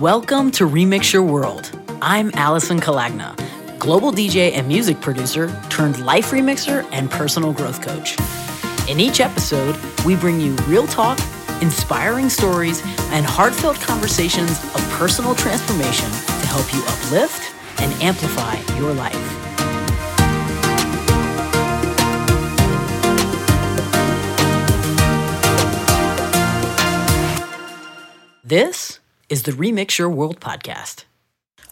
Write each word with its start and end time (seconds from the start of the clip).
Welcome 0.00 0.50
to 0.52 0.68
Remix 0.68 1.12
Your 1.12 1.22
World. 1.22 1.70
I'm 2.02 2.32
Allison 2.34 2.80
Kalagna, 2.80 3.36
global 3.78 4.10
DJ 4.10 4.50
and 4.52 4.66
music 4.66 5.00
producer 5.00 5.56
turned 5.70 6.04
life 6.04 6.32
remixer 6.32 6.84
and 6.90 7.08
personal 7.08 7.52
growth 7.52 7.80
coach. 7.80 8.18
In 8.90 8.98
each 8.98 9.20
episode, 9.20 9.78
we 10.04 10.16
bring 10.16 10.40
you 10.40 10.56
real 10.66 10.88
talk, 10.88 11.20
inspiring 11.62 12.28
stories, 12.28 12.82
and 13.12 13.24
heartfelt 13.24 13.76
conversations 13.76 14.50
of 14.74 14.84
personal 14.98 15.32
transformation 15.36 16.10
to 16.10 16.46
help 16.48 16.74
you 16.74 16.82
uplift 16.88 17.54
and 17.80 17.92
amplify 18.02 18.56
your 18.76 18.92
life. 18.94 19.14
This 28.42 28.98
is 29.34 29.42
the 29.42 29.50
Remix 29.50 29.98
Your 29.98 30.08
World 30.08 30.38
podcast. 30.38 31.06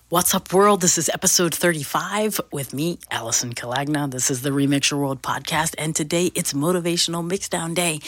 What's 0.08 0.34
up, 0.34 0.52
world? 0.52 0.80
This 0.80 0.98
is 0.98 1.08
episode 1.08 1.54
35 1.54 2.40
with 2.50 2.74
me, 2.74 2.98
Allison 3.08 3.54
Kalagna. 3.54 4.10
This 4.10 4.32
is 4.32 4.42
the 4.42 4.50
Remix 4.50 4.90
Your 4.90 4.98
World 4.98 5.22
podcast, 5.22 5.76
and 5.78 5.94
today 5.94 6.32
it's 6.34 6.54
Motivational 6.54 7.24
Mixdown 7.24 7.72
Day. 7.72 8.00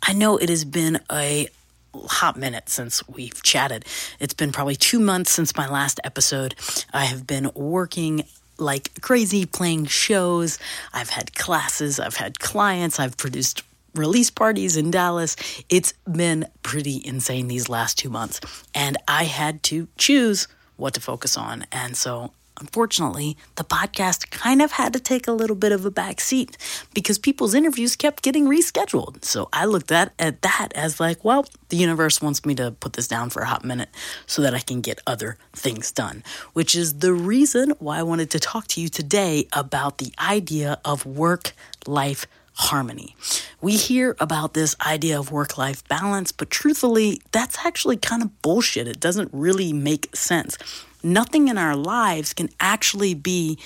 I 0.00 0.12
know 0.12 0.36
it 0.36 0.48
has 0.48 0.64
been 0.64 1.00
a 1.10 1.48
hot 1.92 2.36
minute 2.36 2.68
since 2.68 3.02
we've 3.08 3.42
chatted. 3.42 3.84
It's 4.20 4.32
been 4.32 4.52
probably 4.52 4.76
two 4.76 5.00
months 5.00 5.32
since 5.32 5.56
my 5.56 5.68
last 5.68 5.98
episode. 6.04 6.54
I 6.92 7.06
have 7.06 7.26
been 7.26 7.50
working 7.56 8.22
like 8.58 9.00
crazy 9.00 9.44
playing 9.44 9.86
shows. 9.86 10.60
I've 10.92 11.10
had 11.10 11.34
classes, 11.34 11.98
I've 11.98 12.14
had 12.14 12.38
clients, 12.38 13.00
I've 13.00 13.16
produced 13.16 13.64
release 13.94 14.30
parties 14.30 14.76
in 14.76 14.90
Dallas. 14.90 15.36
It's 15.68 15.92
been 16.10 16.46
pretty 16.62 17.00
insane 17.04 17.48
these 17.48 17.68
last 17.68 17.98
two 17.98 18.10
months. 18.10 18.40
And 18.74 18.96
I 19.08 19.24
had 19.24 19.62
to 19.64 19.88
choose 19.96 20.48
what 20.76 20.94
to 20.94 21.00
focus 21.00 21.36
on. 21.36 21.66
And 21.70 21.96
so, 21.96 22.32
unfortunately, 22.58 23.36
the 23.56 23.64
podcast 23.64 24.30
kind 24.30 24.60
of 24.62 24.72
had 24.72 24.92
to 24.92 25.00
take 25.00 25.26
a 25.26 25.32
little 25.32 25.56
bit 25.56 25.72
of 25.72 25.84
a 25.84 25.90
back 25.90 26.20
seat 26.20 26.56
because 26.94 27.18
people's 27.18 27.54
interviews 27.54 27.96
kept 27.96 28.22
getting 28.22 28.46
rescheduled. 28.46 29.24
So 29.24 29.48
I 29.52 29.64
looked 29.64 29.92
at, 29.92 30.12
at 30.18 30.42
that 30.42 30.68
as 30.74 31.00
like, 31.00 31.24
well, 31.24 31.46
the 31.68 31.76
universe 31.76 32.20
wants 32.20 32.44
me 32.44 32.54
to 32.56 32.72
put 32.72 32.94
this 32.94 33.08
down 33.08 33.30
for 33.30 33.42
a 33.42 33.46
hot 33.46 33.64
minute 33.64 33.88
so 34.26 34.42
that 34.42 34.54
I 34.54 34.60
can 34.60 34.80
get 34.80 35.00
other 35.06 35.36
things 35.52 35.90
done, 35.92 36.22
which 36.52 36.74
is 36.74 36.98
the 36.98 37.12
reason 37.12 37.70
why 37.78 37.98
I 37.98 38.02
wanted 38.02 38.30
to 38.30 38.40
talk 38.40 38.66
to 38.68 38.80
you 38.80 38.88
today 38.88 39.46
about 39.52 39.98
the 39.98 40.12
idea 40.18 40.80
of 40.84 41.06
work 41.06 41.52
life 41.86 42.26
harmony. 42.60 43.16
We 43.60 43.76
hear 43.76 44.16
about 44.20 44.54
this 44.54 44.76
idea 44.86 45.18
of 45.18 45.32
work 45.32 45.56
life 45.56 45.86
balance, 45.88 46.30
but 46.30 46.50
truthfully, 46.50 47.20
that's 47.32 47.58
actually 47.64 47.96
kind 47.96 48.22
of 48.22 48.42
bullshit. 48.42 48.86
It 48.86 49.00
doesn't 49.00 49.30
really 49.32 49.72
make 49.72 50.14
sense. 50.14 50.58
Nothing 51.02 51.48
in 51.48 51.56
our 51.56 51.74
lives 51.74 52.34
can 52.34 52.50
actually 52.60 53.14
be 53.14 53.58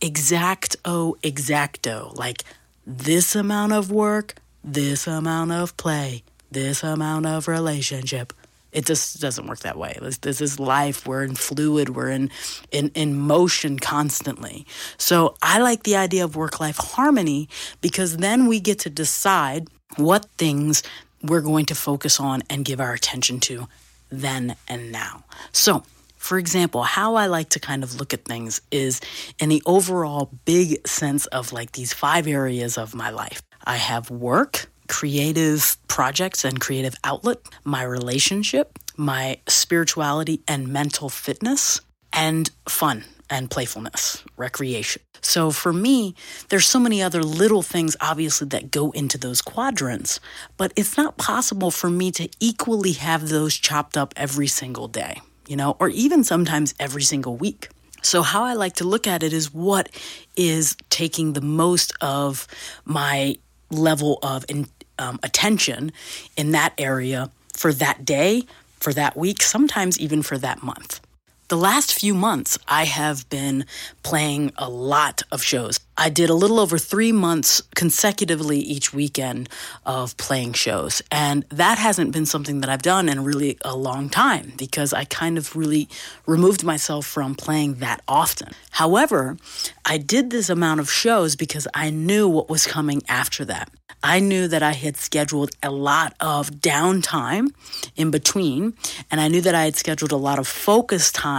exacto 0.00 1.16
exacto, 1.22 2.14
like 2.16 2.44
this 2.86 3.34
amount 3.34 3.72
of 3.72 3.90
work, 3.90 4.34
this 4.62 5.06
amount 5.06 5.52
of 5.52 5.76
play, 5.76 6.22
this 6.50 6.82
amount 6.82 7.26
of 7.26 7.48
relationship. 7.48 8.32
It 8.72 8.86
just 8.86 9.20
doesn't 9.20 9.46
work 9.46 9.60
that 9.60 9.78
way. 9.78 9.98
This, 10.00 10.18
this 10.18 10.40
is 10.40 10.60
life. 10.60 11.06
We're 11.06 11.24
in 11.24 11.34
fluid. 11.34 11.90
We're 11.90 12.10
in, 12.10 12.30
in, 12.70 12.90
in 12.94 13.18
motion 13.18 13.78
constantly. 13.78 14.66
So 14.98 15.36
I 15.42 15.58
like 15.58 15.84
the 15.84 15.96
idea 15.96 16.24
of 16.24 16.36
work 16.36 16.60
life 16.60 16.76
harmony 16.76 17.48
because 17.80 18.18
then 18.18 18.46
we 18.46 18.60
get 18.60 18.80
to 18.80 18.90
decide 18.90 19.68
what 19.96 20.26
things 20.36 20.82
we're 21.22 21.40
going 21.40 21.66
to 21.66 21.74
focus 21.74 22.20
on 22.20 22.42
and 22.50 22.64
give 22.64 22.80
our 22.80 22.92
attention 22.92 23.40
to 23.40 23.66
then 24.10 24.54
and 24.68 24.92
now. 24.92 25.24
So, 25.52 25.82
for 26.16 26.38
example, 26.38 26.82
how 26.82 27.14
I 27.14 27.26
like 27.26 27.50
to 27.50 27.60
kind 27.60 27.82
of 27.82 27.98
look 27.98 28.12
at 28.12 28.24
things 28.24 28.60
is 28.70 29.00
in 29.38 29.48
the 29.48 29.62
overall 29.66 30.30
big 30.44 30.86
sense 30.86 31.26
of 31.26 31.52
like 31.52 31.72
these 31.72 31.92
five 31.92 32.26
areas 32.26 32.76
of 32.76 32.94
my 32.94 33.10
life. 33.10 33.42
I 33.64 33.76
have 33.76 34.10
work, 34.10 34.70
creative 34.88 35.76
projects 35.88 36.44
and 36.44 36.60
creative 36.60 36.94
outlet, 37.04 37.38
my 37.64 37.82
relationship, 37.82 38.78
my 38.96 39.38
spirituality 39.46 40.42
and 40.48 40.68
mental 40.68 41.08
fitness, 41.08 41.80
and 42.12 42.50
fun 42.68 43.04
and 43.30 43.50
playfulness, 43.50 44.24
recreation. 44.36 45.02
So 45.20 45.50
for 45.50 45.72
me, 45.72 46.14
there's 46.48 46.66
so 46.66 46.78
many 46.78 47.02
other 47.02 47.22
little 47.22 47.62
things 47.62 47.96
obviously 48.00 48.48
that 48.48 48.70
go 48.70 48.90
into 48.92 49.18
those 49.18 49.42
quadrants, 49.42 50.20
but 50.56 50.72
it's 50.76 50.96
not 50.96 51.18
possible 51.18 51.70
for 51.70 51.90
me 51.90 52.10
to 52.12 52.28
equally 52.40 52.92
have 52.92 53.28
those 53.28 53.54
chopped 53.54 53.96
up 53.96 54.14
every 54.16 54.46
single 54.46 54.88
day, 54.88 55.20
you 55.46 55.56
know, 55.56 55.76
or 55.78 55.88
even 55.88 56.24
sometimes 56.24 56.74
every 56.80 57.02
single 57.02 57.36
week. 57.36 57.68
So, 58.00 58.22
how 58.22 58.44
I 58.44 58.54
like 58.54 58.74
to 58.74 58.84
look 58.84 59.06
at 59.06 59.22
it 59.22 59.32
is 59.32 59.52
what 59.52 59.88
is 60.36 60.76
taking 60.88 61.32
the 61.32 61.40
most 61.40 61.92
of 62.00 62.46
my 62.84 63.36
level 63.70 64.18
of 64.22 64.44
in, 64.48 64.68
um, 64.98 65.18
attention 65.22 65.92
in 66.36 66.52
that 66.52 66.72
area 66.78 67.30
for 67.54 67.72
that 67.72 68.04
day, 68.04 68.44
for 68.78 68.92
that 68.92 69.16
week, 69.16 69.42
sometimes 69.42 69.98
even 69.98 70.22
for 70.22 70.38
that 70.38 70.62
month. 70.62 71.00
The 71.48 71.56
last 71.56 71.98
few 71.98 72.12
months, 72.12 72.58
I 72.68 72.84
have 72.84 73.26
been 73.30 73.64
playing 74.02 74.52
a 74.58 74.68
lot 74.68 75.22
of 75.32 75.42
shows. 75.42 75.80
I 75.96 76.10
did 76.10 76.28
a 76.28 76.34
little 76.34 76.60
over 76.60 76.76
three 76.76 77.10
months 77.10 77.62
consecutively 77.74 78.58
each 78.58 78.92
weekend 78.92 79.48
of 79.86 80.14
playing 80.18 80.52
shows. 80.52 81.00
And 81.10 81.46
that 81.48 81.78
hasn't 81.78 82.12
been 82.12 82.26
something 82.26 82.60
that 82.60 82.68
I've 82.68 82.82
done 82.82 83.08
in 83.08 83.24
really 83.24 83.56
a 83.64 83.74
long 83.74 84.10
time 84.10 84.52
because 84.58 84.92
I 84.92 85.04
kind 85.04 85.38
of 85.38 85.56
really 85.56 85.88
removed 86.26 86.64
myself 86.64 87.06
from 87.06 87.34
playing 87.34 87.76
that 87.76 88.02
often. 88.06 88.52
However, 88.72 89.38
I 89.86 89.96
did 89.96 90.28
this 90.28 90.50
amount 90.50 90.80
of 90.80 90.90
shows 90.90 91.34
because 91.34 91.66
I 91.72 91.88
knew 91.88 92.28
what 92.28 92.50
was 92.50 92.66
coming 92.66 93.00
after 93.08 93.46
that. 93.46 93.70
I 94.02 94.20
knew 94.20 94.46
that 94.46 94.62
I 94.62 94.74
had 94.74 94.96
scheduled 94.96 95.50
a 95.60 95.72
lot 95.72 96.14
of 96.20 96.50
downtime 96.50 97.48
in 97.96 98.12
between, 98.12 98.74
and 99.10 99.20
I 99.20 99.26
knew 99.26 99.40
that 99.40 99.56
I 99.56 99.64
had 99.64 99.74
scheduled 99.74 100.12
a 100.12 100.16
lot 100.16 100.38
of 100.38 100.46
focus 100.46 101.10
time 101.10 101.37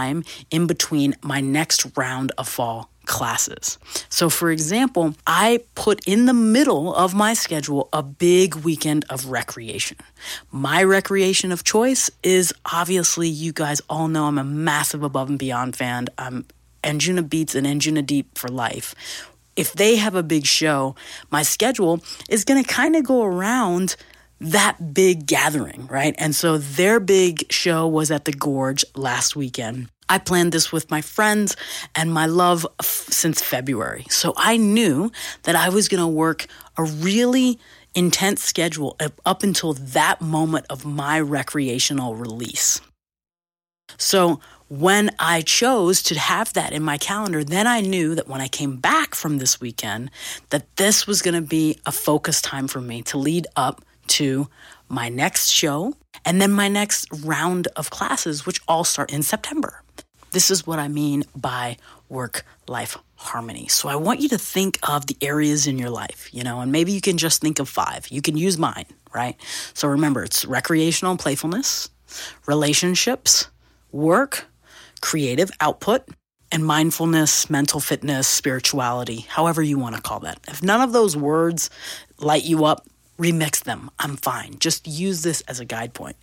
in 0.50 0.66
between 0.66 1.14
my 1.22 1.40
next 1.40 1.96
round 1.96 2.32
of 2.38 2.48
fall 2.48 2.90
classes. 3.06 3.78
So, 4.08 4.30
for 4.30 4.50
example, 4.50 5.14
I 5.26 5.60
put 5.74 6.06
in 6.06 6.26
the 6.26 6.34
middle 6.34 6.94
of 6.94 7.14
my 7.14 7.34
schedule 7.34 7.88
a 7.92 8.02
big 8.02 8.54
weekend 8.56 9.04
of 9.10 9.26
recreation. 9.26 9.98
My 10.52 10.82
recreation 10.82 11.50
of 11.50 11.64
choice 11.64 12.10
is 12.22 12.52
obviously, 12.72 13.28
you 13.28 13.52
guys 13.52 13.80
all 13.88 14.08
know 14.08 14.26
I'm 14.26 14.38
a 14.38 14.44
massive 14.44 15.02
Above 15.02 15.28
and 15.28 15.38
Beyond 15.38 15.74
fan. 15.74 16.06
I'm 16.18 16.46
Anjunabeats 16.84 17.54
and 17.54 17.66
Anjunadeep 17.66 18.26
for 18.36 18.48
life 18.48 18.94
if 19.56 19.74
they 19.74 19.96
have 19.96 20.14
a 20.14 20.22
big 20.22 20.46
show, 20.46 20.94
my 21.30 21.42
schedule 21.42 22.00
is 22.30 22.44
going 22.44 22.62
to 22.62 22.68
kind 22.68 22.96
of 22.96 23.04
go 23.04 23.22
around 23.22 23.96
that 24.40 24.94
big 24.94 25.26
gathering, 25.26 25.86
right? 25.88 26.14
And 26.18 26.34
so 26.34 26.58
their 26.58 26.98
big 26.98 27.52
show 27.52 27.86
was 27.86 28.10
at 28.10 28.24
the 28.24 28.32
Gorge 28.32 28.84
last 28.94 29.36
weekend. 29.36 29.88
I 30.08 30.18
planned 30.18 30.52
this 30.52 30.72
with 30.72 30.90
my 30.90 31.02
friends 31.02 31.56
and 31.94 32.12
my 32.12 32.26
love 32.26 32.66
f- 32.80 32.86
since 32.86 33.40
February. 33.40 34.06
So 34.08 34.34
I 34.36 34.56
knew 34.56 35.12
that 35.44 35.54
I 35.54 35.68
was 35.68 35.88
going 35.88 36.00
to 36.00 36.08
work 36.08 36.46
a 36.76 36.82
really 36.82 37.58
intense 37.94 38.42
schedule 38.42 38.96
up 39.24 39.42
until 39.42 39.74
that 39.74 40.20
moment 40.20 40.66
of 40.70 40.84
my 40.84 41.20
recreational 41.20 42.16
release. 42.16 42.80
So 43.98 44.40
when 44.68 45.10
I 45.18 45.42
chose 45.42 46.02
to 46.04 46.18
have 46.18 46.52
that 46.52 46.72
in 46.72 46.82
my 46.82 46.96
calendar, 46.96 47.42
then 47.42 47.66
I 47.66 47.80
knew 47.80 48.14
that 48.14 48.28
when 48.28 48.40
I 48.40 48.48
came 48.48 48.76
back 48.76 49.14
from 49.14 49.38
this 49.38 49.60
weekend, 49.60 50.10
that 50.50 50.76
this 50.76 51.06
was 51.06 51.22
going 51.22 51.34
to 51.34 51.40
be 51.40 51.78
a 51.86 51.92
focus 51.92 52.40
time 52.40 52.68
for 52.68 52.80
me 52.80 53.02
to 53.02 53.18
lead 53.18 53.46
up 53.56 53.84
to 54.10 54.48
my 54.88 55.08
next 55.08 55.48
show 55.48 55.94
and 56.24 56.40
then 56.40 56.50
my 56.50 56.68
next 56.68 57.06
round 57.24 57.68
of 57.76 57.90
classes, 57.90 58.44
which 58.44 58.60
all 58.68 58.84
start 58.84 59.12
in 59.12 59.22
September. 59.22 59.82
This 60.32 60.50
is 60.50 60.66
what 60.66 60.78
I 60.78 60.88
mean 60.88 61.24
by 61.34 61.76
work 62.08 62.44
life 62.68 62.96
harmony. 63.16 63.68
So 63.68 63.88
I 63.88 63.96
want 63.96 64.20
you 64.20 64.28
to 64.30 64.38
think 64.38 64.78
of 64.88 65.06
the 65.06 65.16
areas 65.20 65.66
in 65.66 65.78
your 65.78 65.90
life, 65.90 66.28
you 66.32 66.42
know, 66.42 66.60
and 66.60 66.70
maybe 66.70 66.92
you 66.92 67.00
can 67.00 67.18
just 67.18 67.40
think 67.40 67.58
of 67.58 67.68
five. 67.68 68.06
You 68.08 68.22
can 68.22 68.36
use 68.36 68.58
mine, 68.58 68.86
right? 69.14 69.36
So 69.74 69.88
remember, 69.88 70.22
it's 70.22 70.44
recreational 70.44 71.16
playfulness, 71.16 71.90
relationships, 72.46 73.48
work, 73.92 74.46
creative 75.00 75.50
output, 75.60 76.08
and 76.52 76.64
mindfulness, 76.64 77.48
mental 77.48 77.80
fitness, 77.80 78.26
spirituality, 78.26 79.20
however 79.28 79.62
you 79.62 79.78
want 79.78 79.96
to 79.96 80.02
call 80.02 80.20
that. 80.20 80.40
If 80.48 80.62
none 80.62 80.80
of 80.80 80.92
those 80.92 81.16
words 81.16 81.70
light 82.18 82.44
you 82.44 82.64
up, 82.64 82.86
remix 83.20 83.62
them. 83.62 83.90
I'm 83.98 84.16
fine. 84.16 84.58
Just 84.58 84.88
use 84.88 85.22
this 85.22 85.42
as 85.42 85.60
a 85.60 85.64
guide 85.64 85.92
point. 85.92 86.16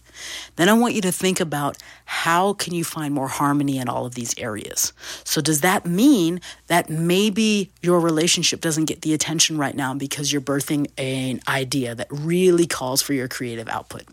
Then 0.56 0.68
I 0.68 0.74
want 0.74 0.96
you 0.96 1.02
to 1.02 1.12
think 1.12 1.40
about 1.40 1.78
how 2.06 2.54
can 2.54 2.74
you 2.74 2.84
find 2.84 3.14
more 3.14 3.28
harmony 3.28 3.78
in 3.78 3.88
all 3.88 4.06
of 4.06 4.16
these 4.16 4.34
areas. 4.38 4.94
So 5.24 5.40
does 5.40 5.62
that 5.62 5.86
mean 5.86 6.42
that 6.68 6.90
maybe 6.90 7.72
your 7.82 8.00
relationship 8.00 8.62
doesn't 8.62 8.86
get 8.86 9.04
the 9.04 9.14
attention 9.14 9.58
right 9.60 9.76
now 9.76 9.94
because 9.94 10.32
you're 10.32 10.42
birthing 10.42 10.88
an 10.98 11.42
idea 11.48 11.94
that 11.94 12.08
really 12.10 12.66
calls 12.66 13.04
for 13.04 13.14
your 13.14 13.28
creative 13.28 13.70
output? 13.70 14.04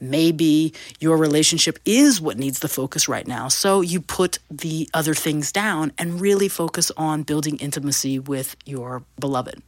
Maybe 0.00 0.74
your 1.00 1.16
relationship 1.16 1.78
is 1.84 2.20
what 2.20 2.38
needs 2.38 2.60
the 2.60 2.68
focus 2.68 3.08
right 3.08 3.26
now. 3.26 3.48
So 3.48 3.80
you 3.80 4.00
put 4.00 4.38
the 4.50 4.88
other 4.92 5.14
things 5.14 5.52
down 5.52 5.92
and 5.98 6.20
really 6.20 6.48
focus 6.48 6.90
on 6.96 7.22
building 7.22 7.56
intimacy 7.58 8.18
with 8.18 8.56
your 8.64 9.02
beloved. 9.18 9.62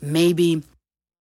Maybe 0.00 0.62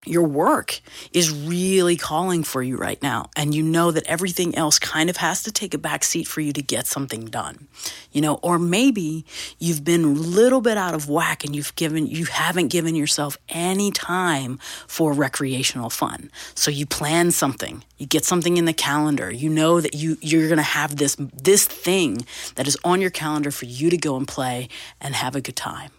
your 0.05 0.23
work 0.23 0.81
is 1.13 1.31
really 1.31 1.95
calling 1.95 2.43
for 2.43 2.63
you 2.63 2.77
right 2.77 3.01
now. 3.03 3.29
And 3.35 3.53
you 3.53 3.63
know 3.63 3.91
that 3.91 4.05
everything 4.07 4.55
else 4.55 4.79
kind 4.79 5.09
of 5.09 5.17
has 5.17 5.43
to 5.43 5.51
take 5.51 5.73
a 5.73 5.77
back 5.77 6.03
seat 6.03 6.27
for 6.27 6.41
you 6.41 6.53
to 6.53 6.61
get 6.61 6.87
something 6.87 7.25
done 7.25 7.67
you 8.11 8.21
know? 8.21 8.35
Or 8.41 8.59
maybe 8.59 9.25
you've 9.59 9.83
been 9.83 10.03
a 10.03 10.07
little 10.07 10.61
bit 10.61 10.77
out 10.77 10.93
of 10.93 11.09
whack 11.09 11.43
and 11.43 11.55
you've 11.55 11.75
given 11.75 12.07
you 12.07 12.25
haven't 12.25 12.67
given 12.67 12.95
yourself 12.95 13.37
any 13.49 13.91
time 13.91 14.57
for 14.87 15.13
recreational 15.13 15.89
fun. 15.89 16.31
So 16.55 16.71
you 16.71 16.85
plan 16.85 17.31
something 17.31 17.83
you 17.97 18.07
get 18.07 18.25
something 18.25 18.57
in 18.57 18.65
the 18.65 18.73
calendar 18.73 19.31
you 19.31 19.47
know 19.47 19.79
that 19.79 19.93
you 19.93 20.17
you're 20.21 20.47
going 20.47 20.57
to 20.57 20.63
have 20.63 20.95
this 20.95 21.15
this 21.19 21.65
thing 21.65 22.25
that 22.55 22.67
is 22.67 22.75
on 22.83 22.99
your 22.99 23.11
calendar 23.11 23.51
for 23.51 23.65
you 23.65 23.91
to 23.91 23.97
go 23.97 24.17
and 24.17 24.27
play 24.27 24.67
and 24.99 25.13
have 25.13 25.35
a 25.35 25.41
good 25.41 25.55
time 25.55 25.91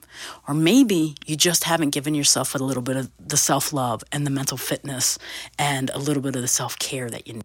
or 0.48 0.54
maybe 0.54 1.14
you 1.26 1.36
just 1.36 1.64
haven't 1.64 1.90
given 1.90 2.14
yourself 2.14 2.54
a 2.54 2.58
little 2.58 2.82
bit 2.82 2.96
of 2.96 3.10
the 3.18 3.36
self 3.36 3.72
love 3.72 4.02
and 4.12 4.26
the 4.26 4.30
mental 4.30 4.56
fitness 4.56 5.18
and 5.58 5.90
a 5.90 5.98
little 5.98 6.22
bit 6.22 6.36
of 6.36 6.42
the 6.42 6.48
self 6.48 6.78
care 6.78 7.10
that 7.10 7.26
you 7.26 7.34
need. 7.34 7.44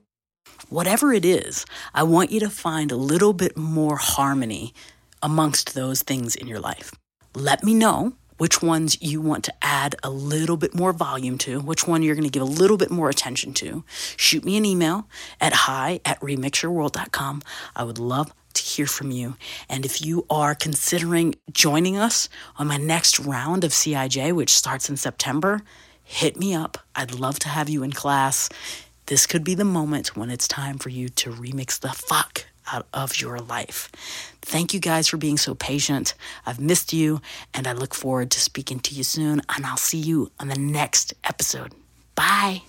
Whatever 0.69 1.13
it 1.13 1.23
is, 1.23 1.65
I 1.93 2.03
want 2.03 2.31
you 2.31 2.39
to 2.41 2.49
find 2.49 2.91
a 2.91 2.95
little 2.95 3.33
bit 3.33 3.55
more 3.55 3.97
harmony 3.97 4.73
amongst 5.21 5.75
those 5.75 6.03
things 6.03 6.35
in 6.35 6.47
your 6.47 6.59
life. 6.59 6.91
Let 7.35 7.63
me 7.63 7.73
know 7.73 8.13
which 8.37 8.61
ones 8.61 9.01
you 9.01 9.19
want 9.21 9.43
to 9.45 9.53
add 9.61 9.95
a 10.03 10.09
little 10.09 10.57
bit 10.57 10.75
more 10.75 10.93
volume 10.93 11.37
to, 11.39 11.59
which 11.59 11.87
one 11.87 12.03
you're 12.03 12.15
going 12.15 12.23
to 12.23 12.29
give 12.29 12.41
a 12.41 12.45
little 12.45 12.77
bit 12.77 12.91
more 12.91 13.09
attention 13.09 13.53
to. 13.55 13.83
Shoot 14.15 14.45
me 14.45 14.57
an 14.57 14.65
email 14.65 15.07
at 15.41 15.53
hi 15.53 15.99
at 16.05 16.19
remixyourworld.com. 16.21 17.41
I 17.75 17.83
would 17.83 17.97
love 17.97 18.33
to 18.57 18.63
hear 18.63 18.85
from 18.85 19.11
you. 19.11 19.35
And 19.69 19.85
if 19.85 20.05
you 20.05 20.25
are 20.29 20.53
considering 20.53 21.35
joining 21.51 21.97
us 21.97 22.29
on 22.57 22.67
my 22.67 22.77
next 22.77 23.19
round 23.19 23.63
of 23.63 23.71
CIJ, 23.71 24.33
which 24.33 24.55
starts 24.55 24.89
in 24.89 24.97
September, 24.97 25.61
hit 26.03 26.37
me 26.37 26.53
up. 26.53 26.77
I'd 26.95 27.19
love 27.19 27.39
to 27.39 27.49
have 27.49 27.69
you 27.69 27.83
in 27.83 27.91
class. 27.91 28.49
This 29.07 29.25
could 29.25 29.43
be 29.43 29.55
the 29.55 29.65
moment 29.65 30.17
when 30.17 30.29
it's 30.29 30.47
time 30.47 30.77
for 30.77 30.89
you 30.89 31.09
to 31.09 31.31
remix 31.31 31.79
the 31.79 31.89
fuck 31.89 32.45
out 32.71 32.87
of 32.93 33.21
your 33.21 33.39
life. 33.39 33.89
Thank 34.41 34.73
you 34.73 34.79
guys 34.79 35.07
for 35.07 35.17
being 35.17 35.37
so 35.37 35.55
patient. 35.55 36.13
I've 36.45 36.59
missed 36.59 36.93
you, 36.93 37.21
and 37.53 37.67
I 37.67 37.73
look 37.73 37.93
forward 37.93 38.31
to 38.31 38.39
speaking 38.39 38.79
to 38.81 38.95
you 38.95 39.03
soon. 39.03 39.41
And 39.55 39.65
I'll 39.65 39.77
see 39.77 39.99
you 39.99 40.31
on 40.39 40.49
the 40.49 40.59
next 40.59 41.13
episode. 41.23 41.73
Bye. 42.15 42.63